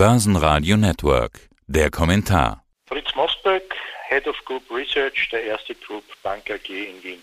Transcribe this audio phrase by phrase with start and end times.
[0.00, 1.50] Börsenradio Network.
[1.66, 2.64] Der Kommentar.
[2.86, 3.62] Fritz Mosberg,
[4.08, 7.18] Head of Group Research der Erste Group Bank AG in Wien.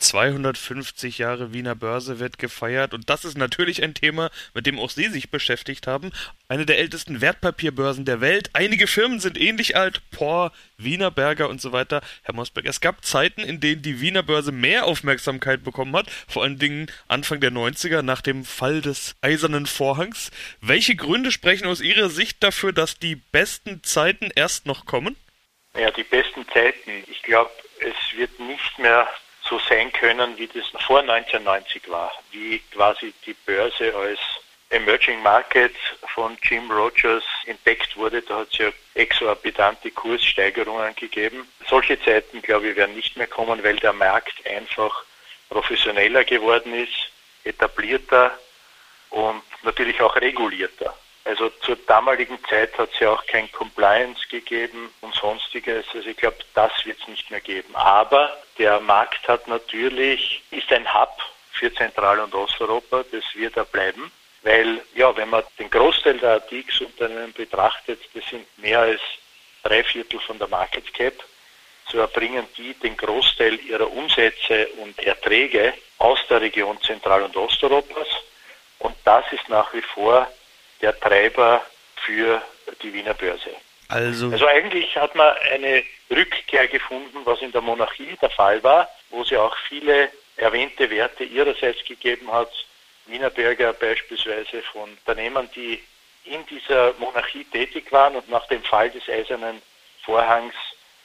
[0.00, 4.90] 250 Jahre Wiener Börse wird gefeiert und das ist natürlich ein Thema, mit dem auch
[4.90, 6.10] Sie sich beschäftigt haben.
[6.48, 8.50] Eine der ältesten Wertpapierbörsen der Welt.
[8.54, 12.00] Einige Firmen sind ähnlich alt, Por, Wiener Berger und so weiter.
[12.22, 16.42] Herr Mosberg, es gab Zeiten, in denen die Wiener Börse mehr Aufmerksamkeit bekommen hat, vor
[16.42, 20.30] allen Dingen Anfang der 90er nach dem Fall des Eisernen Vorhangs.
[20.60, 25.16] Welche Gründe sprechen aus Ihrer Sicht dafür, dass die besten Zeiten erst noch kommen?
[25.74, 27.04] Ja, die besten Zeiten.
[27.06, 29.06] Ich glaube, es wird nicht mehr
[29.50, 34.20] so sein können, wie das vor 1990 war, wie quasi die Börse als
[34.70, 35.74] Emerging Market
[36.14, 38.22] von Jim Rogers entdeckt wurde.
[38.22, 41.48] Da hat es ja exorbitante Kurssteigerungen gegeben.
[41.68, 45.04] Solche Zeiten, glaube ich, werden nicht mehr kommen, weil der Markt einfach
[45.48, 47.10] professioneller geworden ist,
[47.42, 48.38] etablierter
[49.10, 50.96] und natürlich auch regulierter.
[51.24, 55.84] Also zur damaligen Zeit hat es ja auch kein Compliance gegeben und sonstiges.
[55.94, 57.74] Also ich glaube, das wird es nicht mehr geben.
[57.76, 61.10] Aber der Markt hat natürlich, ist ein Hub
[61.52, 64.10] für Zentral- und Osteuropa, das wird da bleiben.
[64.42, 69.00] Weil, ja, wenn man den Großteil der ATX-Unternehmen betrachtet, das sind mehr als
[69.62, 71.14] drei Viertel von der Market Cap,
[71.90, 78.08] so erbringen die den Großteil ihrer Umsätze und Erträge aus der Region Zentral- und Osteuropas.
[78.78, 80.26] Und das ist nach wie vor
[80.82, 81.62] der Treiber
[81.96, 82.42] für
[82.82, 83.50] die Wiener Börse.
[83.88, 88.88] Also, also eigentlich hat man eine Rückkehr gefunden, was in der Monarchie der Fall war,
[89.10, 92.50] wo ja auch viele erwähnte Werte ihrerseits gegeben hat.
[93.06, 95.82] Wiener Bürger beispielsweise von Unternehmen, die
[96.24, 99.60] in dieser Monarchie tätig waren und nach dem Fall des Eisernen
[100.04, 100.54] Vorhangs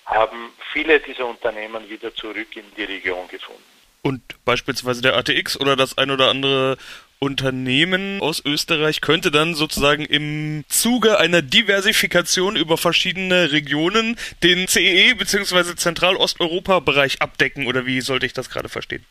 [0.06, 3.64] haben viele dieser Unternehmen wieder zurück in die Region gefunden.
[4.04, 6.78] Und beispielsweise der ATX oder das ein oder andere
[7.20, 15.14] Unternehmen aus Österreich könnte dann sozusagen im Zuge einer Diversifikation über verschiedene Regionen den CEE
[15.14, 15.76] bzw.
[15.76, 19.06] Zentralosteuropa-Bereich abdecken oder wie sollte ich das gerade verstehen?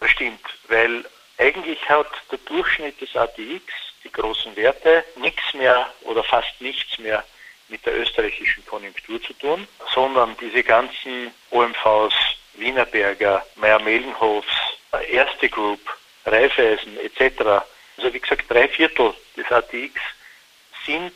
[0.00, 1.04] Das stimmt, weil
[1.38, 3.62] eigentlich hat der Durchschnitt des ATX,
[4.04, 7.24] die großen Werte, nichts mehr oder fast nichts mehr
[7.68, 12.14] mit der österreichischen Konjunktur zu tun, sondern diese ganzen OMVs,
[12.54, 14.48] Wienerberger, Meyer-Mellenhofs,
[15.08, 15.80] Erste Group,
[16.26, 17.64] Raiffeisen etc.,
[17.96, 20.00] also wie gesagt drei Viertel des ATX
[20.86, 21.12] sind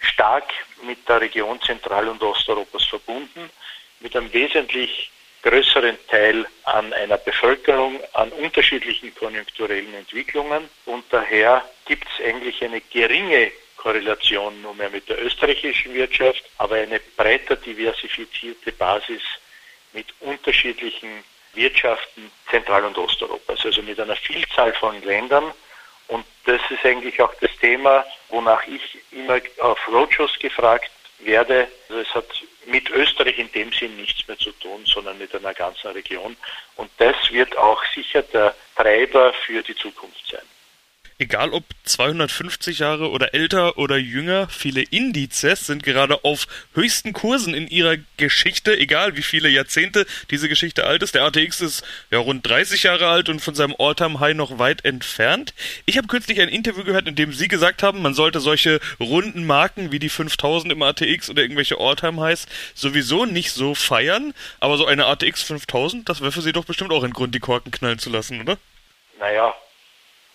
[0.00, 3.50] stark mit der Region Zentral- und Osteuropas verbunden,
[4.00, 5.10] mit einem wesentlich
[5.42, 12.80] größeren Teil an einer Bevölkerung, an unterschiedlichen konjunkturellen Entwicklungen und daher gibt es eigentlich eine
[12.80, 19.22] geringe Korrelation nur mehr mit der österreichischen Wirtschaft, aber eine breiter diversifizierte Basis
[19.92, 21.22] mit unterschiedlichen
[21.58, 25.52] Wirtschaften Zentral- und Osteuropas, also mit einer Vielzahl von Ländern.
[26.06, 31.68] Und das ist eigentlich auch das Thema, wonach ich immer auf Roadshows gefragt werde.
[31.88, 32.26] Also es hat
[32.66, 36.36] mit Österreich in dem Sinn nichts mehr zu tun, sondern mit einer ganzen Region.
[36.76, 40.46] Und das wird auch sicher der Treiber für die Zukunft sein
[41.18, 47.54] egal ob 250 Jahre oder älter oder jünger, viele Indizes sind gerade auf höchsten Kursen
[47.54, 51.14] in ihrer Geschichte, egal wie viele Jahrzehnte diese Geschichte alt ist.
[51.14, 55.54] Der ATX ist ja rund 30 Jahre alt und von seinem All-Time-High noch weit entfernt.
[55.86, 59.44] Ich habe kürzlich ein Interview gehört, in dem Sie gesagt haben, man sollte solche runden
[59.44, 64.86] Marken wie die 5000 im ATX oder irgendwelche All-Time-Highs sowieso nicht so feiern, aber so
[64.86, 67.98] eine ATX 5000, das wäre für Sie doch bestimmt auch ein Grund, die Korken knallen
[67.98, 68.56] zu lassen, oder?
[69.18, 69.52] Naja,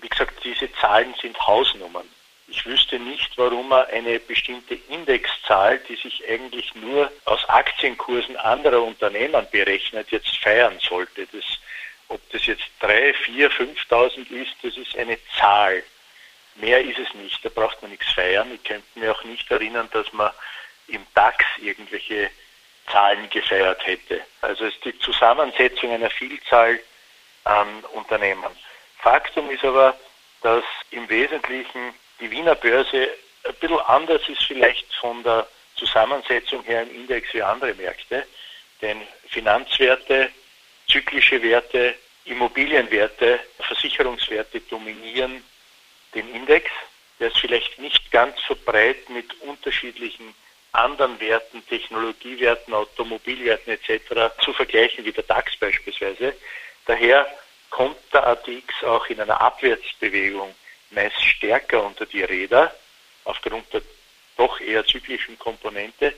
[0.03, 2.07] wie gesagt, diese Zahlen sind Hausnummern.
[2.47, 8.83] Ich wüsste nicht, warum man eine bestimmte Indexzahl, die sich eigentlich nur aus Aktienkursen anderer
[8.83, 11.25] Unternehmen berechnet, jetzt feiern sollte.
[11.27, 11.45] Das,
[12.09, 15.81] ob das jetzt 3, 4, 5.000 ist, das ist eine Zahl.
[16.55, 18.53] Mehr ist es nicht, da braucht man nichts feiern.
[18.53, 20.31] Ich könnte mir auch nicht erinnern, dass man
[20.87, 22.29] im DAX irgendwelche
[22.91, 24.21] Zahlen gefeiert hätte.
[24.41, 26.79] Also es ist die Zusammensetzung einer Vielzahl
[27.45, 28.51] an Unternehmen.
[29.03, 29.95] Faktum ist aber,
[30.41, 33.09] dass im Wesentlichen die Wiener Börse
[33.43, 35.45] ein bisschen anders ist vielleicht von der
[35.75, 38.25] Zusammensetzung her im Index wie andere Märkte.
[38.81, 40.29] Denn Finanzwerte,
[40.87, 45.43] zyklische Werte, Immobilienwerte, Versicherungswerte dominieren
[46.15, 46.71] den Index.
[47.19, 50.33] Der ist vielleicht nicht ganz so breit mit unterschiedlichen
[50.71, 54.33] anderen Werten, Technologiewerten, Automobilwerten etc.
[54.41, 56.33] zu vergleichen wie der DAX beispielsweise.
[56.85, 57.27] Daher
[58.13, 60.53] der ATX auch in einer Abwärtsbewegung
[60.91, 62.73] meist stärker unter die Räder,
[63.25, 63.81] aufgrund der
[64.37, 66.13] doch eher zyklischen Komponente,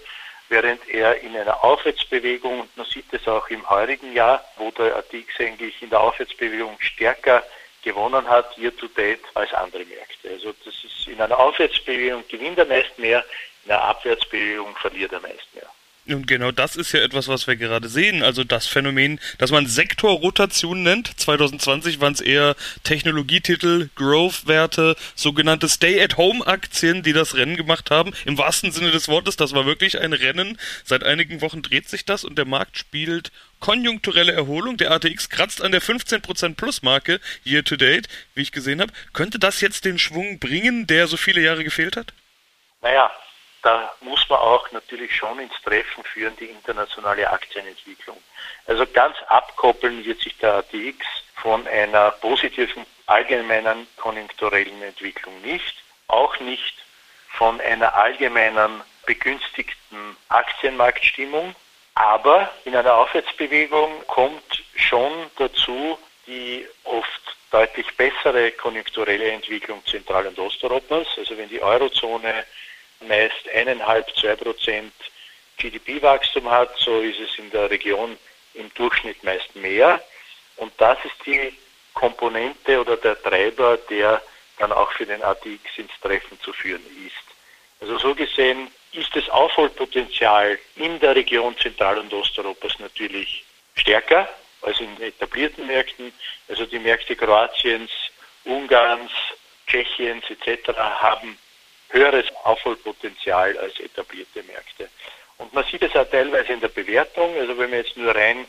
[0.50, 4.96] während er in einer Aufwärtsbewegung, und man sieht es auch im heurigen Jahr, wo der
[4.96, 7.44] ATX eigentlich in der Aufwärtsbewegung stärker
[7.84, 10.30] gewonnen hat, year to date, als andere Märkte.
[10.30, 13.24] Also das ist in einer Aufwärtsbewegung gewinnt er meist mehr,
[13.66, 15.65] in einer Abwärtsbewegung verliert er meist mehr.
[16.08, 18.22] Und genau das ist ja etwas, was wir gerade sehen.
[18.22, 21.20] Also das Phänomen, das man Sektorrotation nennt.
[21.20, 28.14] 2020 waren es eher Technologietitel, Growth-Werte, sogenannte Stay-at-Home-Aktien, die das Rennen gemacht haben.
[28.26, 30.60] Im wahrsten Sinne des Wortes, das war wirklich ein Rennen.
[30.84, 34.78] Seit einigen Wochen dreht sich das und der Markt spielt konjunkturelle Erholung.
[34.78, 38.94] Der ATX kratzt an der 15% Plus-Marke year to date, wie ich gesehen habe.
[39.14, 42.14] Könnte das jetzt den Schwung bringen, der so viele Jahre gefehlt hat?
[42.84, 43.10] Naja,
[43.66, 48.16] da muss man auch natürlich schon ins Treffen führen, die internationale Aktienentwicklung.
[48.68, 51.04] Also ganz abkoppeln wird sich der ATX
[51.36, 55.76] von einer positiven allgemeinen konjunkturellen Entwicklung nicht,
[56.08, 56.76] auch nicht
[57.30, 61.56] von einer allgemeinen begünstigten Aktienmarktstimmung.
[61.96, 65.98] Aber in einer Aufwärtsbewegung kommt schon dazu
[66.28, 71.08] die oft deutlich bessere konjunkturelle Entwicklung Zentral- und Osteuropas.
[71.18, 72.46] Also wenn die Eurozone
[73.08, 74.94] meist eineinhalb, zwei Prozent
[75.58, 78.18] GDP-Wachstum hat, so ist es in der Region
[78.54, 80.02] im Durchschnitt meist mehr.
[80.58, 81.54] Und das ist die
[81.94, 84.22] Komponente oder der Treiber, der
[84.60, 87.26] dann auch für den ATX ins Treffen zu führen ist.
[87.82, 93.44] Also so gesehen ist das Aufholpotenzial in der Region Zentral- und Osteuropas natürlich
[93.76, 94.30] stärker
[94.62, 96.14] als in etablierten Märkten.
[96.48, 97.92] Also die Märkte Kroatiens,
[98.46, 99.12] Ungarns,
[99.68, 100.78] Tschechiens etc.
[100.78, 101.38] haben
[101.90, 104.90] höheres Aufholpotenzial als etablierte Märkte.
[105.38, 108.46] Und man sieht es auch teilweise in der Bewertung, also wenn man jetzt nur rein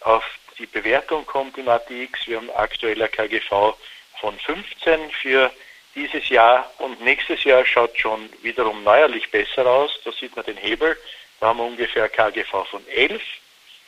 [0.00, 0.24] auf
[0.58, 3.74] die Bewertung kommt im ATX, wir haben aktuell ein KGV
[4.20, 5.50] von 15 für
[5.94, 9.98] dieses Jahr und nächstes Jahr schaut schon wiederum neuerlich besser aus.
[10.04, 10.96] Da sieht man den Hebel,
[11.40, 13.22] da haben wir ungefähr KGV von 11.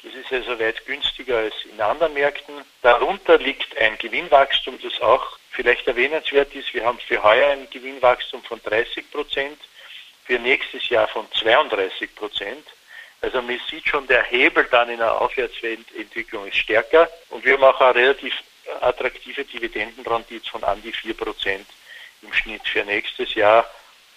[0.02, 2.54] Das ist also weit günstiger als in anderen Märkten.
[2.82, 8.42] Darunter liegt ein Gewinnwachstum, das auch vielleicht erwähnenswert ist, wir haben für heuer ein Gewinnwachstum
[8.44, 9.58] von 30 Prozent,
[10.24, 12.66] für nächstes Jahr von 32 Prozent.
[13.20, 17.64] Also man sieht schon, der Hebel dann in der Aufwärtsentwicklung ist stärker und wir haben
[17.64, 18.34] auch eine relativ
[18.80, 21.66] attraktive Dividendenrendite von an die 4 Prozent
[22.22, 23.68] im Schnitt für nächstes Jahr.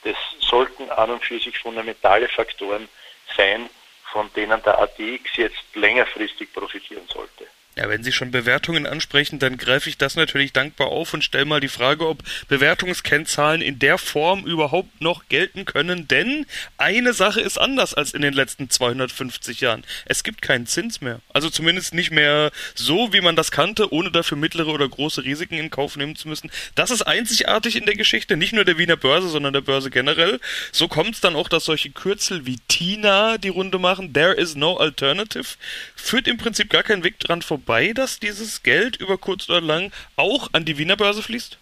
[0.04, 2.89] Das sollten an und für sich fundamentale Faktoren
[3.36, 3.69] sein,
[4.12, 7.48] von denen der ATX jetzt längerfristig profitieren sollte.
[7.78, 11.46] Ja, wenn Sie schon Bewertungen ansprechen, dann greife ich das natürlich dankbar auf und stelle
[11.46, 16.46] mal die Frage, ob Bewertungskennzahlen in der Form überhaupt noch gelten können, denn
[16.78, 19.86] eine Sache ist anders als in den letzten 250 Jahren.
[20.04, 21.22] Es gibt keinen Zins mehr.
[21.32, 25.58] Also zumindest nicht mehr so, wie man das kannte, ohne dafür mittlere oder große Risiken
[25.58, 26.52] in Kauf nehmen zu müssen.
[26.76, 30.42] Das ist einzigartig in der Geschichte, nicht nur der Wiener Börse, sondern der Börse generell.
[30.74, 34.58] So kommt es dann auch, dass solche Kürzel wie TINA die Runde machen, There is
[34.58, 35.56] no alternative,
[35.96, 39.62] führt im Prinzip gar keinen Weg dran vorbei vorbei, dass dieses Geld über kurz oder
[39.62, 41.58] lang auch an die Wiener Börse fließt?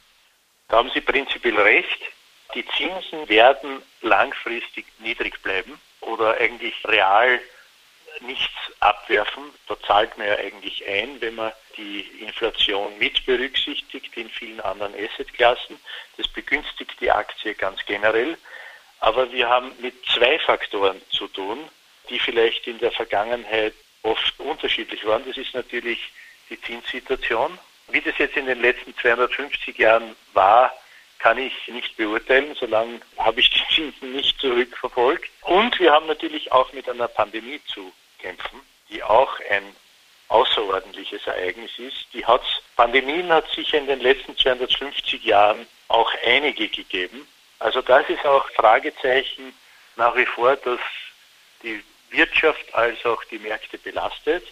[0.69, 1.99] Da haben Sie prinzipiell recht.
[2.55, 7.39] Die Zinsen werden langfristig niedrig bleiben oder eigentlich real
[8.21, 9.43] nichts abwerfen.
[9.67, 14.93] Da zahlt man ja eigentlich ein, wenn man die Inflation mit berücksichtigt in vielen anderen
[14.95, 15.77] Assetklassen.
[16.17, 18.37] Das begünstigt die Aktie ganz generell.
[19.01, 21.59] Aber wir haben mit zwei Faktoren zu tun,
[22.09, 23.73] die vielleicht in der Vergangenheit
[24.03, 25.23] oft unterschiedlich waren.
[25.25, 26.11] Das ist natürlich
[26.49, 27.57] die Zinssituation.
[27.89, 30.71] Wie das jetzt in den letzten 250 Jahren war,
[31.19, 35.29] kann ich nicht beurteilen, solange habe ich die Zinsen nicht zurückverfolgt.
[35.41, 39.63] Und wir haben natürlich auch mit einer Pandemie zu kämpfen, die auch ein
[40.29, 42.05] außerordentliches Ereignis ist.
[42.13, 47.27] Die hat's, Pandemien hat sicher in den letzten 250 Jahren auch einige gegeben.
[47.57, 49.53] Also das ist auch Fragezeichen
[49.95, 50.79] nach wie vor, dass
[51.63, 54.45] die Wirtschaft als auch die Märkte belastet.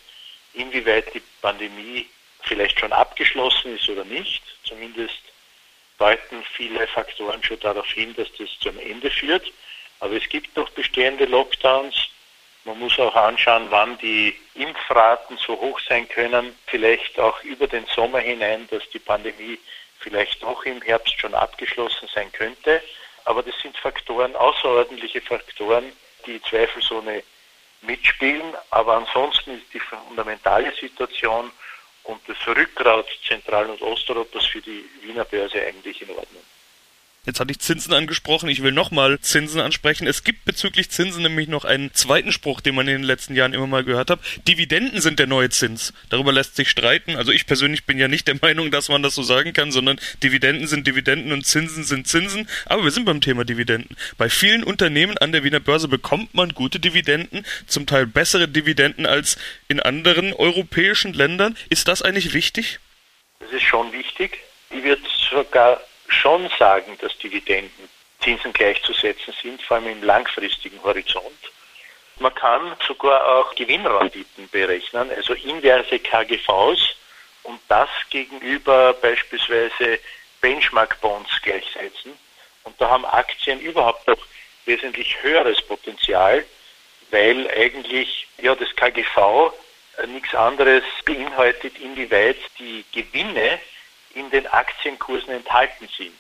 [0.54, 2.08] Inwieweit die Pandemie
[2.44, 5.20] vielleicht schon abgeschlossen ist oder nicht, zumindest
[5.98, 9.52] deuten viele Faktoren schon darauf hin, dass das zum Ende führt.
[10.00, 11.96] Aber es gibt noch bestehende Lockdowns.
[12.66, 17.86] Man muss auch anschauen, wann die Impfraten so hoch sein können, vielleicht auch über den
[17.88, 19.58] Sommer hinein, dass die Pandemie
[20.00, 22.82] vielleicht auch im Herbst schon abgeschlossen sein könnte.
[23.26, 25.92] Aber das sind Faktoren, außerordentliche Faktoren,
[26.26, 27.24] die zweifelsohne
[27.82, 28.54] mitspielen.
[28.72, 31.52] Aber ansonsten ist die fundamentale Situation
[32.04, 36.44] und das Rückgrat Zentral- und Osteuropas für die Wiener Börse eigentlich in Ordnung.
[37.28, 40.08] Jetzt hatte ich Zinsen angesprochen, ich will nochmal Zinsen ansprechen.
[40.08, 43.54] Es gibt bezüglich Zinsen nämlich noch einen zweiten Spruch, den man in den letzten Jahren
[43.54, 44.22] immer mal gehört hat.
[44.48, 45.94] Dividenden sind der neue Zins.
[46.10, 47.18] Darüber lässt sich streiten.
[47.18, 50.00] Also ich persönlich bin ja nicht der Meinung, dass man das so sagen kann, sondern
[50.24, 52.48] Dividenden sind Dividenden und Zinsen sind Zinsen.
[52.66, 53.98] Aber wir sind beim Thema Dividenden.
[54.18, 59.06] Bei vielen Unternehmen an der Wiener Börse bekommt man gute Dividenden, zum Teil bessere Dividenden
[59.06, 61.58] als in anderen europäischen Ländern.
[61.68, 62.80] Ist das eigentlich wichtig?
[63.42, 64.38] Das ist schon wichtig.
[64.70, 67.90] Ich würde sogar schon sagen, dass Dividenden
[68.22, 71.52] Zinsen gleichzusetzen sind, vor allem im langfristigen Horizont.
[72.20, 76.96] Man kann sogar auch Gewinnrenditen berechnen, also inverse KGVs
[77.44, 80.00] und das gegenüber beispielsweise
[80.42, 82.18] Benchmark-Bonds gleichsetzen.
[82.64, 84.18] Und da haben Aktien überhaupt noch
[84.66, 86.44] wesentlich höheres Potenzial,
[87.12, 89.54] weil eigentlich ja das KGV
[90.08, 93.60] nichts anderes beinhaltet, inwieweit die Gewinne
[94.18, 96.18] in den Aktienkursen enthalten sind.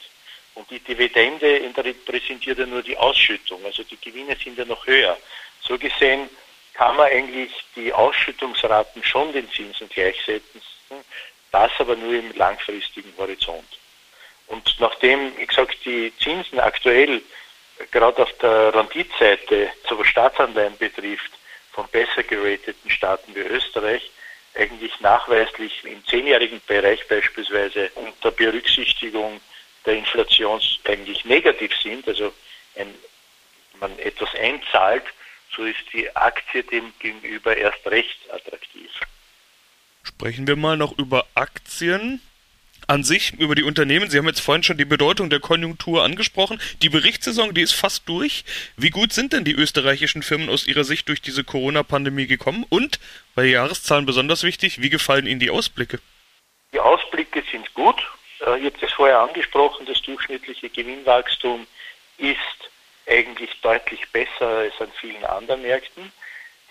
[0.55, 5.17] Und die Dividende repräsentiert ja nur die Ausschüttung, also die Gewinne sind ja noch höher.
[5.61, 6.29] So gesehen
[6.73, 10.61] kann man eigentlich die Ausschüttungsraten schon den Zinsen gleichsetzen,
[11.51, 13.67] das aber nur im langfristigen Horizont.
[14.47, 17.21] Und nachdem, wie gesagt, die Zinsen aktuell
[17.91, 21.31] gerade auf der Renditseite, so was Staatsanleihen betrifft,
[21.71, 24.09] von besser gerateten Staaten wie Österreich
[24.57, 29.39] eigentlich nachweislich im zehnjährigen Bereich beispielsweise unter Berücksichtigung
[29.85, 32.33] der Inflation eigentlich negativ sind, also
[32.75, 32.93] ein,
[33.79, 35.03] man etwas einzahlt,
[35.55, 38.91] so ist die Aktie dem gegenüber erst recht attraktiv.
[40.03, 42.21] Sprechen wir mal noch über Aktien
[42.87, 44.09] an sich über die Unternehmen.
[44.09, 46.59] Sie haben jetzt vorhin schon die Bedeutung der Konjunktur angesprochen.
[46.81, 48.45] Die Berichtssaison, die ist fast durch.
[48.77, 52.65] Wie gut sind denn die österreichischen Firmen aus Ihrer Sicht durch diese Corona-Pandemie gekommen?
[52.69, 52.99] Und
[53.35, 55.99] bei Jahreszahlen besonders wichtig, wie gefallen Ihnen die Ausblicke?
[56.73, 57.97] Die Ausblicke sind gut.
[58.45, 61.67] Äh, ich habe das vorher angesprochen, das durchschnittliche Gewinnwachstum
[62.17, 62.37] ist
[63.07, 66.11] eigentlich deutlich besser als an vielen anderen Märkten.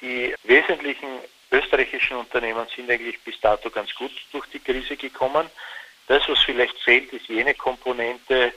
[0.00, 1.08] Die wesentlichen
[1.50, 5.49] österreichischen Unternehmen sind eigentlich bis dato ganz gut durch die Krise gekommen.
[6.06, 8.52] Das, was vielleicht fehlt, ist jene Komponente,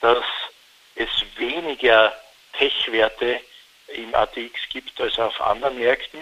[0.00, 0.24] dass
[0.94, 2.16] es weniger
[2.52, 3.40] Tech-Werte
[3.88, 6.20] im ATX gibt als auf anderen Märkten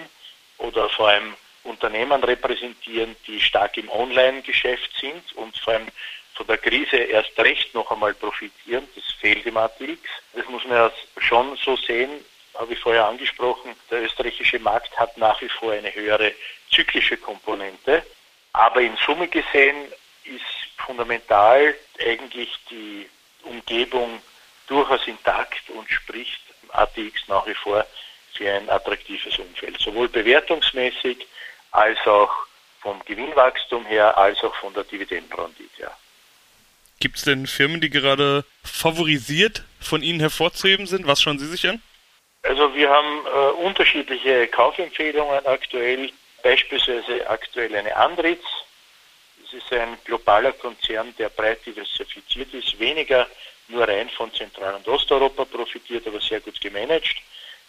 [0.58, 1.34] oder vor allem
[1.64, 5.88] Unternehmen repräsentieren, die stark im Online-Geschäft sind und vor allem
[6.34, 8.88] von der Krise erst recht noch einmal profitieren.
[8.94, 10.00] Das fehlt im ATX.
[10.32, 13.76] Das muss man ja schon so sehen, habe ich vorher angesprochen.
[13.90, 16.32] Der österreichische Markt hat nach wie vor eine höhere
[16.72, 18.02] zyklische Komponente.
[18.52, 19.92] Aber in Summe gesehen
[21.00, 23.09] fundamental eigentlich die
[23.45, 24.21] Umgebung
[24.66, 26.40] durchaus intakt und spricht
[26.73, 27.87] ATX nach wie vor
[28.35, 31.26] für ein attraktives Umfeld, sowohl bewertungsmäßig
[31.71, 32.30] als auch
[32.83, 35.97] vom Gewinnwachstum her, als auch von der Dividendenrendite her.
[36.99, 41.07] Gibt es denn Firmen, die gerade favorisiert von Ihnen hervorzuheben sind?
[41.07, 41.80] Was schauen Sie sich an?
[42.42, 46.11] Also wir haben äh, unterschiedliche Kaufempfehlungen aktuell,
[46.42, 48.45] beispielsweise aktuell eine Andritz,
[49.50, 53.26] das ist ein globaler Konzern, der breit diversifiziert ist, weniger
[53.69, 57.16] nur rein von Zentral- und Osteuropa profitiert, aber sehr gut gemanagt.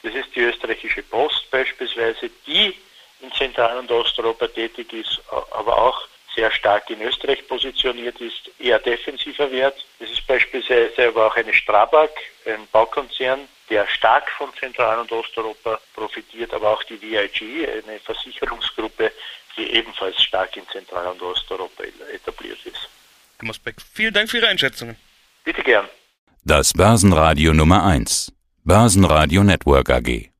[0.03, 2.75] Das ist die österreichische Post beispielsweise, die
[3.21, 5.21] in Zentral- und Osteuropa tätig ist,
[5.51, 9.85] aber auch sehr stark in Österreich positioniert ist, eher defensiver Wert.
[9.99, 12.09] Das ist beispielsweise aber auch eine Strabag,
[12.45, 19.11] ein Baukonzern, der stark von Zentral- und Osteuropa profitiert, aber auch die VIG, eine Versicherungsgruppe,
[19.57, 22.89] die ebenfalls stark in Zentral- und Osteuropa etabliert ist.
[23.37, 24.97] Herr Mosbeck, vielen Dank für Ihre Einschätzungen.
[25.45, 25.87] Bitte gern.
[26.43, 28.33] Das Börsenradio Nummer 1.
[28.63, 30.30] Börsenradio Network AG.